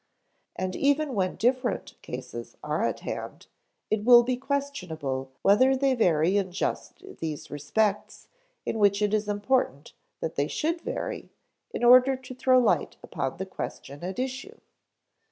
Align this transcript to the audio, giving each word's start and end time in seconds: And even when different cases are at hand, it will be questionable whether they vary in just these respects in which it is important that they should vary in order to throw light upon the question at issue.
And 0.55 0.75
even 0.75 1.13
when 1.13 1.35
different 1.35 1.93
cases 2.01 2.57
are 2.63 2.83
at 2.83 3.01
hand, 3.01 3.45
it 3.91 4.03
will 4.03 4.23
be 4.23 4.35
questionable 4.35 5.31
whether 5.43 5.75
they 5.75 5.93
vary 5.93 6.37
in 6.37 6.51
just 6.51 7.17
these 7.19 7.51
respects 7.51 8.27
in 8.65 8.79
which 8.79 9.03
it 9.03 9.13
is 9.13 9.27
important 9.27 9.93
that 10.19 10.37
they 10.37 10.47
should 10.47 10.81
vary 10.81 11.29
in 11.69 11.83
order 11.83 12.15
to 12.15 12.33
throw 12.33 12.57
light 12.57 12.95
upon 13.03 13.37
the 13.37 13.45
question 13.45 14.03
at 14.03 14.17
issue. 14.17 14.57